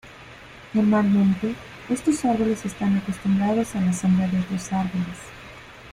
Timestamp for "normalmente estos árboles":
0.73-2.65